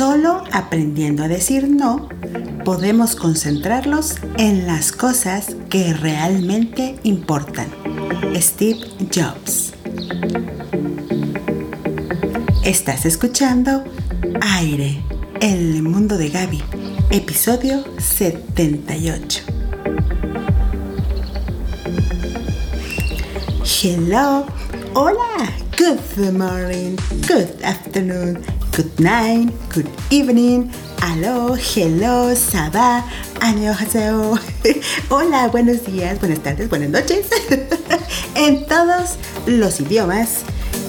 [0.00, 2.08] solo aprendiendo a decir no
[2.64, 7.68] podemos concentrarlos en las cosas que realmente importan.
[8.36, 8.80] Steve
[9.14, 9.74] Jobs.
[12.64, 13.84] Estás escuchando
[14.40, 15.04] Aire,
[15.42, 16.62] el mundo de Gaby,
[17.10, 19.42] episodio 78.
[23.82, 24.46] Hello,
[24.94, 26.96] hola, good morning,
[27.28, 28.42] good afternoon,
[28.80, 30.70] good night, good evening,
[31.02, 33.04] hello, hello, saba,
[33.40, 34.38] annyeonghaseyo.
[35.10, 37.26] Hola, buenos días, buenas tardes, buenas noches.
[38.36, 40.44] en todos los idiomas,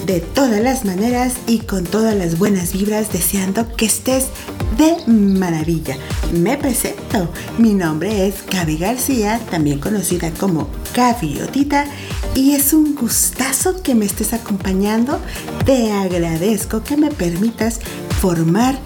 [0.06, 4.28] de todas las maneras y con todas las buenas vibras, deseando que estés
[4.76, 5.96] de maravilla.
[6.32, 11.86] Me presento, mi nombre es Gaby García, también conocida como Gaby Otita
[12.34, 15.20] y es un gustazo que me estés acompañando.
[15.64, 17.80] Te agradezco que me permitas
[18.20, 18.78] formar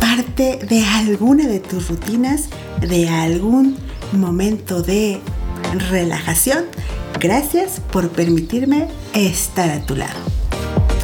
[0.00, 2.44] parte de alguna de tus rutinas,
[2.80, 3.76] de algún
[4.12, 5.20] momento de
[5.90, 6.64] relajación.
[7.20, 10.18] Gracias por permitirme estar a tu lado.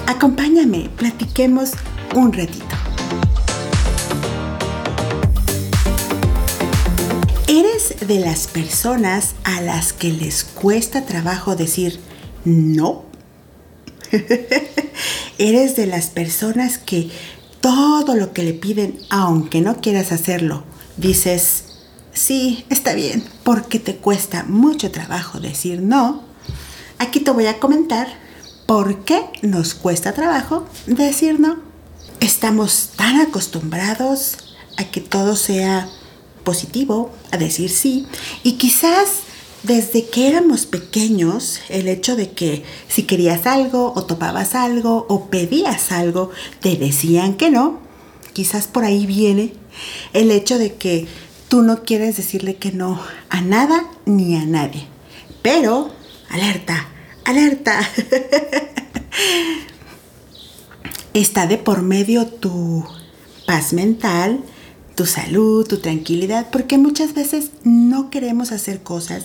[0.06, 1.72] Acompáñame, platiquemos
[2.14, 2.73] un ratito.
[8.04, 12.00] ¿Eres de las personas a las que les cuesta trabajo decir
[12.44, 13.06] no?
[15.38, 17.08] ¿Eres de las personas que
[17.62, 20.64] todo lo que le piden, aunque no quieras hacerlo,
[20.98, 21.64] dices,
[22.12, 26.24] sí, está bien, porque te cuesta mucho trabajo decir no?
[26.98, 28.08] Aquí te voy a comentar
[28.66, 31.56] por qué nos cuesta trabajo decir no.
[32.20, 34.36] Estamos tan acostumbrados
[34.76, 35.88] a que todo sea
[36.44, 38.06] positivo, a decir sí.
[38.42, 39.24] Y quizás
[39.64, 45.30] desde que éramos pequeños, el hecho de que si querías algo o topabas algo o
[45.30, 47.80] pedías algo, te decían que no.
[48.34, 49.54] Quizás por ahí viene
[50.12, 51.06] el hecho de que
[51.48, 53.00] tú no quieres decirle que no
[53.30, 54.86] a nada ni a nadie.
[55.40, 55.90] Pero,
[56.28, 56.88] alerta,
[57.24, 57.80] alerta.
[61.14, 62.84] Está de por medio tu
[63.46, 64.40] paz mental,
[64.94, 69.24] tu salud, tu tranquilidad, porque muchas veces no queremos hacer cosas,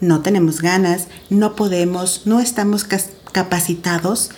[0.00, 2.86] no tenemos ganas, no podemos, no estamos
[3.32, 4.30] capacitados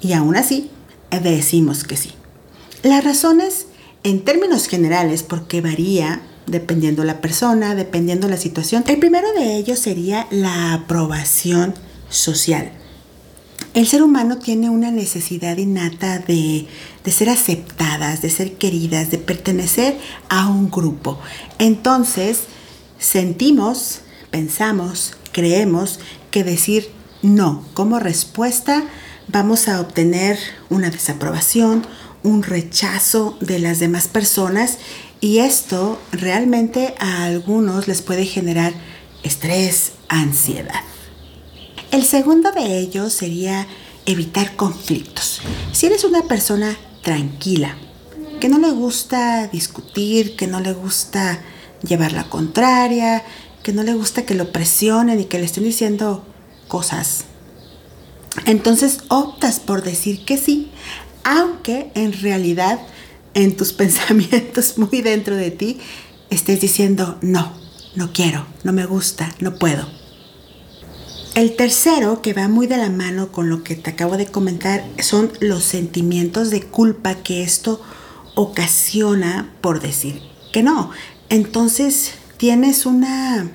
[0.00, 0.70] y aún así
[1.22, 2.12] decimos que sí.
[2.82, 3.66] Las razones,
[4.04, 8.84] en términos generales, porque varía dependiendo la persona, dependiendo la situación.
[8.86, 11.74] El primero de ellos sería la aprobación
[12.08, 12.72] social.
[13.78, 16.66] El ser humano tiene una necesidad innata de,
[17.06, 19.96] ser aceptadas, de ser queridas, de pertenecer
[20.28, 21.20] a un grupo.
[21.60, 22.40] Entonces,
[22.98, 24.00] sentimos,
[24.32, 26.00] pensamos, creemos
[26.32, 26.90] que decir
[27.22, 28.82] no como respuesta
[29.28, 30.40] vamos a obtener
[30.70, 31.86] una desaprobación,
[32.24, 34.78] un rechazo de las demás personas
[35.20, 38.72] y esto realmente a algunos les puede generar
[39.22, 40.82] estrés, ansiedad.
[41.90, 43.66] El segundo de ellos sería
[44.04, 45.40] evitar conflictos.
[45.72, 47.76] Si eres una persona tranquila,
[48.40, 51.40] que no le gusta discutir, que no le gusta
[51.82, 53.24] llevar la contraria,
[53.62, 56.24] que no le gusta que lo presionen y que le estén diciendo
[56.68, 57.24] cosas.
[58.44, 60.70] Entonces optas por decir que sí,
[61.24, 62.78] aunque en realidad
[63.34, 65.78] en tus pensamientos muy dentro de ti
[66.30, 67.52] estés diciendo no,
[67.94, 69.97] no quiero, no me gusta, no puedo.
[71.34, 74.84] El tercero, que va muy de la mano con lo que te acabo de comentar,
[75.00, 77.80] son los sentimientos de culpa que esto
[78.34, 80.20] ocasiona por decir
[80.52, 80.90] que no.
[81.28, 83.50] Entonces tienes una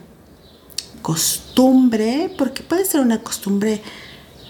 [1.02, 3.82] costumbre, porque puede ser una costumbre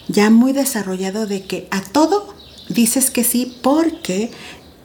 [0.08, 2.34] ya muy desarrollado de que a todo
[2.68, 4.30] dices que sí porque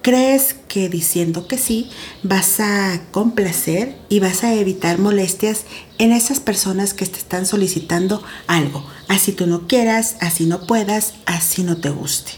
[0.02, 1.90] crees que diciendo que sí
[2.24, 5.66] vas a complacer y vas a evitar molestias
[5.98, 11.14] en esas personas que te están solicitando algo, así tú no quieras, así no puedas,
[11.26, 12.32] así no te guste.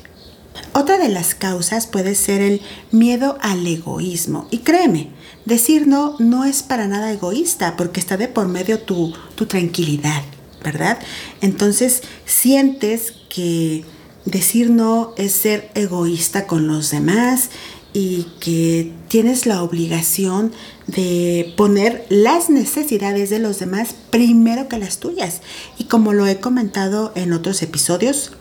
[0.74, 2.62] Otra de las causas puede ser el
[2.92, 4.48] miedo al egoísmo.
[4.52, 5.10] Y créeme,
[5.46, 10.24] decir no no es para nada egoísta porque está de por medio tu, tu tranquilidad,
[10.64, 11.00] ¿verdad?
[11.42, 13.84] Entonces sientes que
[14.26, 17.50] decir no es ser egoísta con los demás
[17.94, 20.54] y que tienes la obligación
[20.88, 25.42] de poner las necesidades de los demás primero que las tuyas.
[25.78, 28.32] Y como lo he comentado en otros episodios,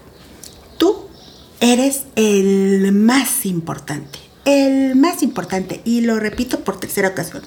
[0.78, 1.06] tú
[1.60, 4.18] eres el más importante.
[4.44, 5.80] El más importante.
[5.84, 7.42] Y lo repito por tercera ocasión.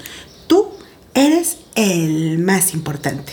[0.47, 0.69] Tú
[1.13, 3.31] eres el más importante.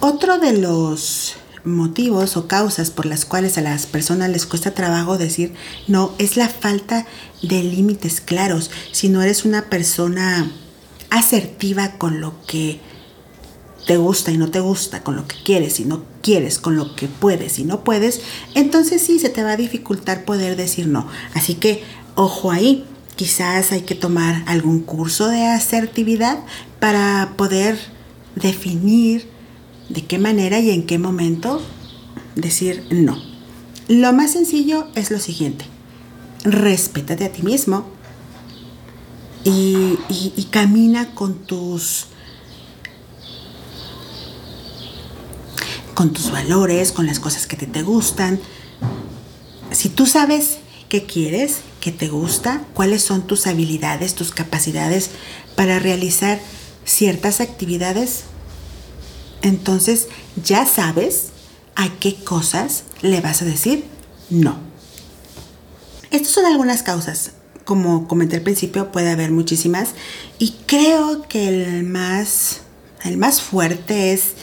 [0.00, 1.36] Otro de los
[1.66, 5.52] motivos o causas por las cuales a las personas les cuesta trabajo decir
[5.88, 7.06] no, es la falta
[7.42, 8.70] de límites claros.
[8.92, 10.50] Si no eres una persona
[11.10, 12.80] asertiva con lo que
[13.86, 16.96] te gusta y no te gusta, con lo que quieres y no quieres, con lo
[16.96, 18.20] que puedes y no puedes,
[18.54, 21.06] entonces sí se te va a dificultar poder decir no.
[21.34, 21.84] Así que
[22.16, 22.84] ojo ahí,
[23.14, 26.38] quizás hay que tomar algún curso de asertividad
[26.80, 27.78] para poder
[28.34, 29.35] definir
[29.88, 31.62] de qué manera y en qué momento
[32.34, 33.16] decir no.
[33.88, 35.64] Lo más sencillo es lo siguiente,
[36.44, 37.86] respétate a ti mismo
[39.44, 39.96] y,
[40.50, 42.06] camina con tus
[45.94, 48.38] con tus valores, con las cosas que te, te gustan.
[49.70, 55.10] Si tú sabes qué quieres, qué te gusta, cuáles son tus habilidades, tus capacidades
[55.54, 56.38] para realizar
[56.84, 58.24] ciertas actividades,
[59.46, 60.08] entonces
[60.42, 61.28] ya sabes
[61.74, 63.84] a qué cosas le vas a decir
[64.30, 64.58] no.
[66.10, 67.32] Estas son algunas causas.
[67.64, 69.90] Como comenté al principio, puede haber muchísimas.
[70.38, 72.60] Y creo que el más,
[73.04, 74.34] el más fuerte es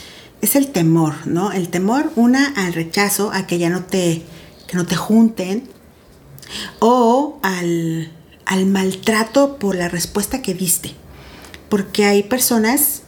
[0.43, 1.53] es el temor, ¿no?
[1.53, 4.23] El temor, una, al rechazo, a que ya no te,
[4.67, 5.69] que no te junten,
[6.79, 8.11] o al,
[8.45, 10.95] al maltrato por la respuesta que diste.
[11.69, 13.03] Porque hay personas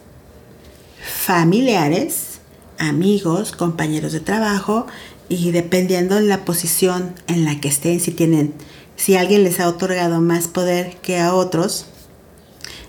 [1.06, 2.40] familiares,
[2.78, 4.88] amigos, compañeros de trabajo,
[5.30, 8.54] y dependiendo de la posición en la que estén, si tienen,
[8.96, 11.86] si alguien les ha otorgado más poder que a otros,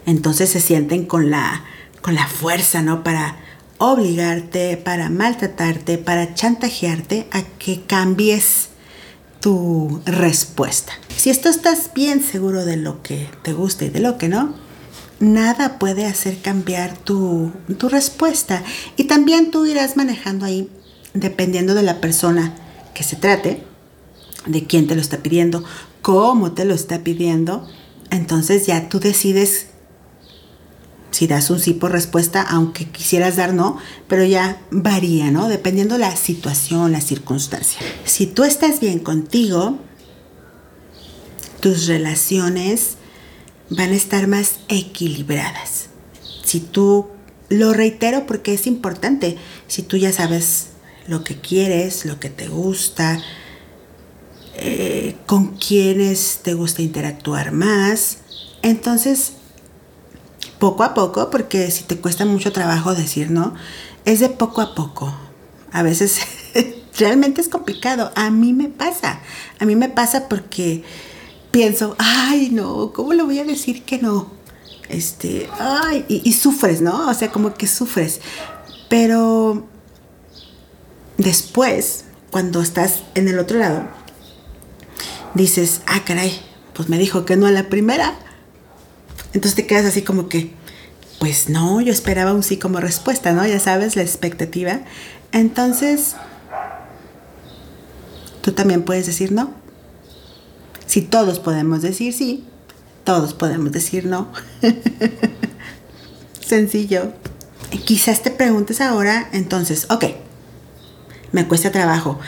[0.04, 1.64] entonces se sienten con la,
[2.02, 3.02] con la fuerza, ¿no?
[3.02, 3.36] Para,
[3.78, 8.68] obligarte, para maltratarte, para chantajearte a que cambies
[9.40, 10.92] tu respuesta.
[11.16, 14.54] Si esto estás bien seguro de lo que te gusta y de lo que no,
[15.20, 18.62] nada puede hacer cambiar tu, tu respuesta.
[18.96, 20.68] Y también tú irás manejando ahí,
[21.14, 22.54] dependiendo de la persona
[22.94, 23.62] que se trate,
[24.46, 25.64] de quién te lo está pidiendo,
[26.02, 27.68] cómo te lo está pidiendo.
[28.10, 29.66] Entonces ya tú decides
[31.16, 35.48] si das un sí por respuesta, aunque quisieras dar no, pero ya varía, ¿no?
[35.48, 37.80] Dependiendo la situación, la circunstancia.
[38.04, 39.78] Si tú estás bien contigo,
[41.60, 42.96] tus relaciones
[43.70, 45.86] van a estar más equilibradas.
[46.44, 47.08] Si tú,
[47.48, 49.36] lo reitero porque es importante,
[49.66, 50.68] si tú ya sabes
[51.06, 53.20] lo que quieres, lo que te gusta,
[54.56, 58.18] eh, con quiénes te gusta interactuar más,
[58.62, 59.32] entonces
[60.58, 63.54] poco a poco, porque si te cuesta mucho trabajo decir no,
[64.04, 65.14] es de poco a poco.
[65.72, 66.20] A veces
[66.98, 68.12] realmente es complicado.
[68.14, 69.20] A mí me pasa.
[69.58, 70.84] A mí me pasa porque
[71.56, 74.30] pienso, ay, no, ¿cómo le voy a decir que no?
[74.90, 77.08] Este, ay, y, y sufres, ¿no?
[77.08, 78.20] O sea, como que sufres.
[78.90, 79.66] Pero
[81.16, 83.84] después, cuando estás en el otro lado,
[85.32, 86.38] dices, ah, caray,
[86.74, 88.18] pues me dijo que no a la primera
[89.36, 90.52] entonces te quedas así como que,
[91.18, 93.46] pues no, yo esperaba un sí como respuesta, ¿no?
[93.46, 94.80] Ya sabes, la expectativa.
[95.30, 96.16] Entonces,
[98.40, 99.65] tú también puedes decir no.
[100.86, 102.44] Si todos podemos decir sí,
[103.04, 104.32] todos podemos decir no.
[106.40, 107.12] Sencillo.
[107.84, 110.04] Quizás te preguntes ahora, entonces, ok,
[111.32, 112.18] me cuesta trabajo,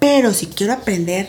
[0.00, 1.28] pero si quiero aprender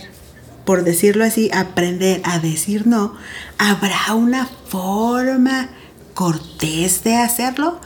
[0.69, 3.15] por decirlo así, aprender a decir no,
[3.57, 5.71] ¿habrá una forma
[6.13, 7.81] cortés de hacerlo?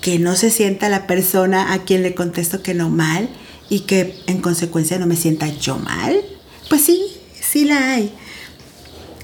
[0.00, 3.28] Que no se sienta la persona a quien le contesto que no mal
[3.68, 6.20] y que en consecuencia no me sienta yo mal.
[6.68, 7.02] Pues sí,
[7.40, 8.14] sí la hay.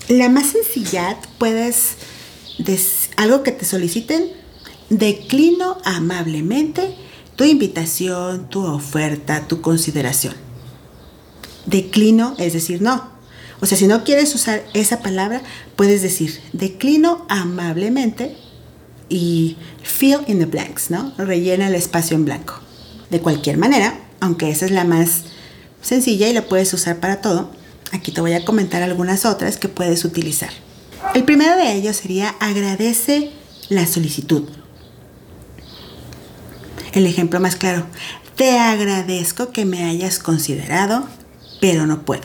[0.08, 1.96] La más sencilla puedes,
[3.16, 4.28] algo que te soliciten,
[4.88, 6.94] declino amablemente
[7.36, 10.48] tu invitación, tu oferta, tu consideración
[11.68, 13.16] declino es decir no.
[13.60, 15.42] O sea, si no quieres usar esa palabra,
[15.76, 18.36] puedes decir declino amablemente
[19.08, 21.12] y fill in the blanks, ¿no?
[21.18, 22.54] Rellena el espacio en blanco.
[23.10, 25.22] De cualquier manera, aunque esa es la más
[25.82, 27.50] sencilla y la puedes usar para todo,
[27.92, 30.50] aquí te voy a comentar algunas otras que puedes utilizar.
[31.14, 33.30] El primero de ellos sería agradece
[33.68, 34.48] la solicitud.
[36.92, 37.86] El ejemplo más claro,
[38.34, 41.06] te agradezco que me hayas considerado
[41.60, 42.22] pero no puedo.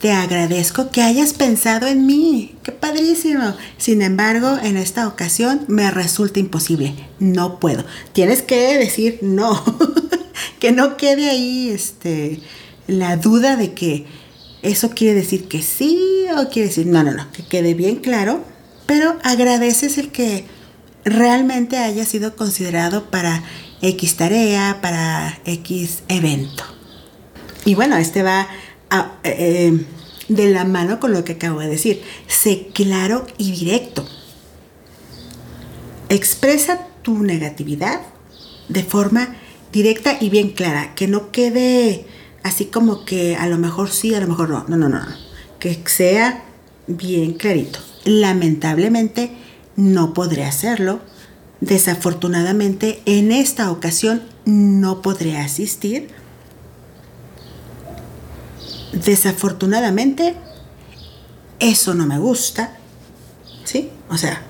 [0.00, 2.56] Te agradezco que hayas pensado en mí.
[2.62, 3.54] ¡Qué padrísimo!
[3.76, 6.94] Sin embargo, en esta ocasión me resulta imposible.
[7.18, 7.84] No puedo.
[8.12, 9.62] Tienes que decir no.
[10.58, 12.40] que no quede ahí este,
[12.86, 14.06] la duda de que
[14.62, 17.30] eso quiere decir que sí o quiere decir no, no, no.
[17.32, 18.44] Que quede bien claro.
[18.86, 20.44] Pero agradeces el que
[21.04, 23.42] realmente haya sido considerado para
[23.82, 26.64] X tarea, para X evento.
[27.64, 28.48] Y bueno, este va
[29.22, 29.84] eh,
[30.28, 32.02] de la mano con lo que acabo de decir.
[32.26, 34.06] Sé claro y directo.
[36.08, 38.00] Expresa tu negatividad
[38.68, 39.36] de forma
[39.72, 42.04] directa y bien clara, que no quede
[42.42, 44.64] así como que a lo mejor sí, a lo mejor no.
[44.68, 45.00] No, no, no.
[45.58, 46.44] Que sea
[46.86, 47.78] bien clarito.
[48.04, 49.32] Lamentablemente
[49.76, 51.00] no podré hacerlo.
[51.60, 56.08] Desafortunadamente en esta ocasión no podré asistir.
[58.92, 60.34] Desafortunadamente
[61.58, 62.76] eso no me gusta.
[63.64, 63.90] ¿Sí?
[64.08, 64.42] O sea,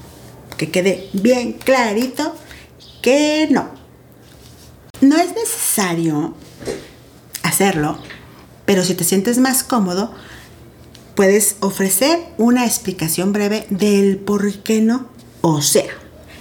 [0.57, 2.35] que quede bien clarito
[3.03, 3.71] que no.
[5.01, 6.35] No es necesario
[8.64, 10.14] pero si te sientes más cómodo,
[11.14, 15.07] puedes ofrecer una explicación breve del por qué no.
[15.43, 15.85] O sea,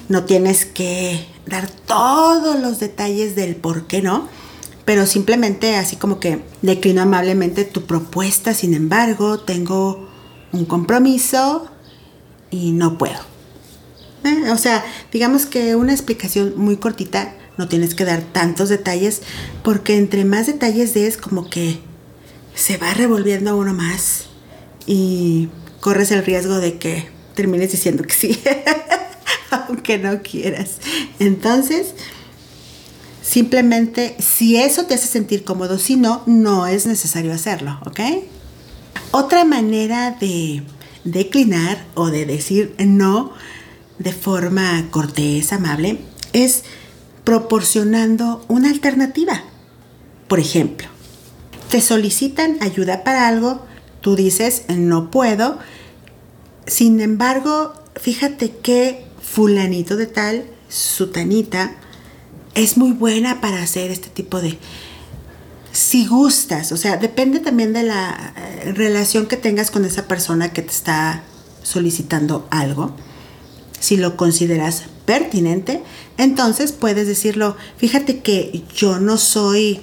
[0.07, 4.29] no tienes que dar todos los detalles del por qué no,
[4.85, 10.07] pero simplemente así como que declino amablemente tu propuesta, sin embargo, tengo
[10.53, 11.67] un compromiso
[12.49, 13.19] y no puedo.
[14.23, 19.21] Eh, o sea, digamos que una explicación muy cortita, no tienes que dar tantos detalles,
[19.65, 21.81] porque entre más detalles des, como que
[22.55, 24.27] se va revolviendo uno más
[24.87, 25.49] y
[25.81, 28.39] corres el riesgo de que termines diciendo que sí,
[29.51, 30.77] aunque no quieras.
[31.19, 31.87] Entonces,
[33.21, 37.99] simplemente si eso te hace sentir cómodo, si no, no es necesario hacerlo, ¿ok?
[39.11, 40.63] Otra manera de
[41.03, 43.33] declinar o de decir no
[43.97, 45.99] de forma cortés, amable,
[46.31, 46.63] es
[47.29, 49.43] proporcionando una alternativa.
[50.27, 50.87] Por ejemplo,
[51.69, 53.63] te solicitan ayuda para algo,
[54.01, 55.59] tú dices no puedo,
[56.65, 61.75] sin embargo, fíjate que fulanito de tal, sutanita,
[62.55, 64.57] es muy buena para hacer este tipo de...
[65.71, 70.51] Si gustas, o sea, depende también de la eh, relación que tengas con esa persona
[70.51, 71.21] que te está
[71.61, 72.95] solicitando algo
[73.79, 75.81] si lo consideras pertinente,
[76.17, 79.81] entonces puedes decirlo, fíjate que yo no soy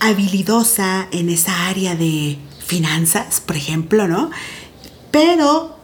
[0.00, 4.30] habilidosa en esa área de finanzas, por ejemplo, ¿no?
[5.10, 5.76] Pero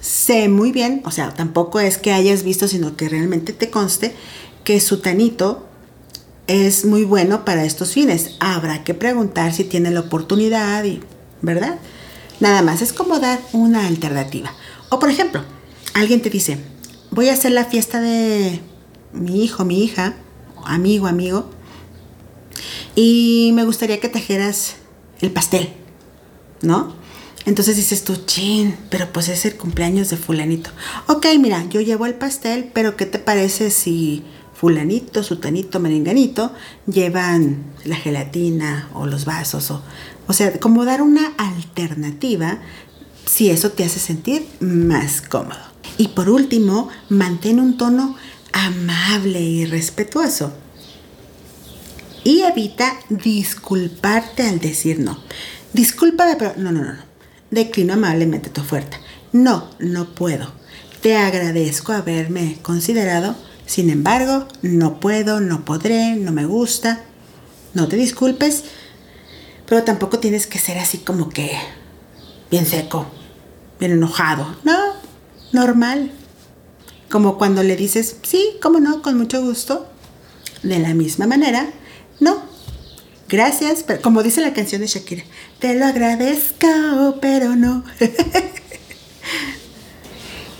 [0.00, 4.14] sé muy bien, o sea, tampoco es que hayas visto, sino que realmente te conste
[4.64, 5.66] que su tanito
[6.46, 8.36] es muy bueno para estos fines.
[8.40, 11.00] Habrá que preguntar si tiene la oportunidad y,
[11.42, 11.78] ¿verdad?
[12.40, 14.52] Nada más, es como dar una alternativa.
[14.88, 15.44] O por ejemplo,
[15.94, 16.58] alguien te dice,
[17.10, 18.60] voy a hacer la fiesta de
[19.12, 20.14] mi hijo, mi hija,
[20.64, 21.50] amigo, amigo,
[22.94, 24.76] y me gustaría que trajeras
[25.20, 25.70] el pastel,
[26.62, 26.94] ¿no?
[27.46, 30.70] Entonces dices tú, chin, pero pues es el cumpleaños de fulanito.
[31.06, 34.22] Ok, mira, yo llevo el pastel, pero ¿qué te parece si
[34.54, 36.52] fulanito, sutanito, merenganito
[36.86, 39.70] llevan la gelatina o los vasos?
[39.70, 39.82] O,
[40.26, 42.58] o sea, como dar una alternativa
[43.24, 45.69] si eso te hace sentir más cómodo.
[46.00, 48.16] Y por último, mantén un tono
[48.54, 50.50] amable y respetuoso.
[52.24, 55.22] Y evita disculparte al decir no.
[55.74, 56.94] Discúlpame, pero no, no, no.
[57.50, 58.98] Declino amablemente tu oferta.
[59.32, 60.50] No, no puedo.
[61.02, 63.36] Te agradezco haberme considerado.
[63.66, 67.04] Sin embargo, no puedo, no podré, no me gusta.
[67.74, 68.64] No te disculpes,
[69.66, 71.58] pero tampoco tienes que ser así como que
[72.50, 73.06] bien seco
[73.80, 74.56] bien enojado.
[74.62, 74.78] No,
[75.52, 76.10] normal.
[77.10, 79.86] Como cuando le dices, sí, cómo no, con mucho gusto.
[80.62, 81.70] De la misma manera,
[82.20, 82.42] no.
[83.28, 85.22] Gracias, pero como dice la canción de Shakira,
[85.58, 87.84] te lo agradezco, pero no.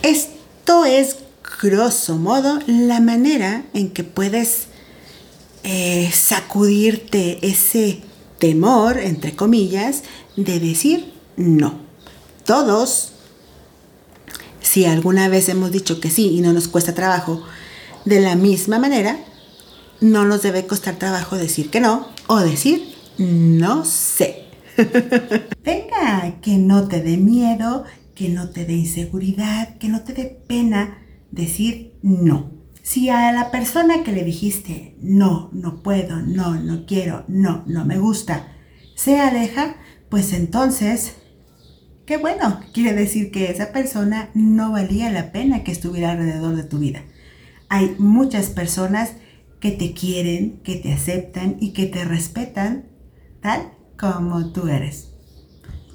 [0.02, 1.16] Esto es,
[1.60, 4.68] grosso modo, la manera en que puedes
[5.62, 8.02] eh, sacudirte ese
[8.38, 10.02] temor, entre comillas,
[10.36, 11.90] de decir no
[12.50, 13.12] todos,
[14.70, 17.42] si alguna vez hemos dicho que sí y no nos cuesta trabajo,
[18.04, 19.18] de la misma manera,
[20.00, 24.44] no nos debe costar trabajo decir que no o decir no sé.
[25.64, 27.82] Venga, que no te dé miedo,
[28.14, 30.98] que no te dé inseguridad, que no te dé pena
[31.32, 32.52] decir no.
[32.80, 37.84] Si a la persona que le dijiste no, no puedo, no, no quiero, no, no
[37.84, 38.52] me gusta,
[38.94, 39.74] se aleja,
[40.08, 41.14] pues entonces
[42.10, 46.64] Qué bueno, quiere decir que esa persona no valía la pena que estuviera alrededor de
[46.64, 47.04] tu vida.
[47.68, 49.12] Hay muchas personas
[49.60, 52.86] que te quieren, que te aceptan y que te respetan
[53.40, 55.12] tal como tú eres.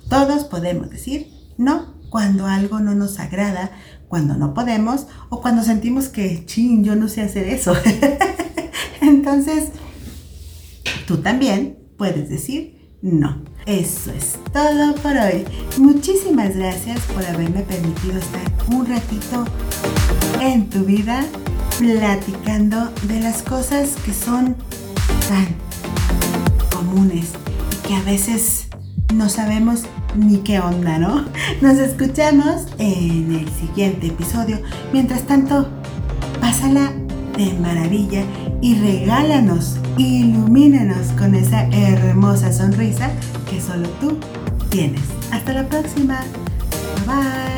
[0.10, 3.72] Todos podemos decir no cuando algo no nos agrada,
[4.08, 7.74] cuando no podemos o cuando sentimos que, ching, yo no sé hacer eso.
[9.02, 9.72] Entonces,
[11.08, 13.44] tú también puedes decir no.
[13.66, 15.44] Eso es todo por hoy.
[15.80, 19.44] Muchísimas gracias por haberme permitido estar un ratito
[20.40, 21.26] en tu vida
[21.80, 24.56] platicando de las cosas que son
[25.28, 25.48] tan
[26.70, 27.32] comunes
[27.72, 28.68] y que a veces
[29.12, 29.82] no sabemos
[30.16, 31.26] ni qué onda, ¿no?
[31.62, 34.60] Nos escuchamos en el siguiente episodio.
[34.94, 35.68] Mientras tanto,
[36.40, 36.92] pásala
[37.36, 38.24] de maravilla
[38.62, 43.10] y regálanos, ilumínanos con esa hermosa sonrisa
[43.56, 44.18] que solo tú
[44.70, 45.02] tienes.
[45.32, 46.20] Hasta la próxima.
[47.06, 47.55] Bye.